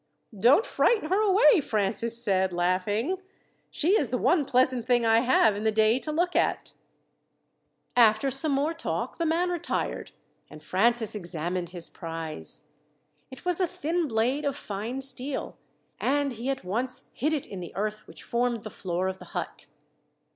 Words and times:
"Don't 0.35 0.65
frighten 0.65 1.09
her 1.09 1.21
away," 1.21 1.61
Francis 1.61 2.23
said, 2.23 2.51
laughing. 2.51 3.17
"She 3.69 3.95
is 3.99 4.09
the 4.09 4.17
one 4.17 4.45
pleasant 4.45 4.87
thing 4.87 5.05
I 5.05 5.19
have 5.19 5.55
in 5.55 5.61
the 5.61 5.71
day 5.71 5.99
to 5.99 6.11
look 6.11 6.35
at." 6.35 6.71
After 7.95 8.31
some 8.31 8.51
more 8.51 8.73
talk 8.73 9.19
the 9.19 9.27
man 9.27 9.51
retired, 9.51 10.09
and 10.49 10.63
Francis 10.63 11.13
examined 11.13 11.69
his 11.69 11.87
prize. 11.87 12.63
It 13.29 13.45
was 13.45 13.61
a 13.61 13.67
thin 13.67 14.07
blade 14.07 14.43
of 14.43 14.55
fine 14.55 15.01
steel, 15.01 15.55
and 15.99 16.33
he 16.33 16.49
at 16.49 16.63
once 16.63 17.03
hid 17.13 17.31
it 17.31 17.45
in 17.45 17.59
the 17.59 17.75
earth 17.75 18.07
which 18.07 18.23
formed 18.23 18.63
the 18.63 18.71
floor 18.71 19.07
of 19.07 19.19
the 19.19 19.25
hut. 19.37 19.67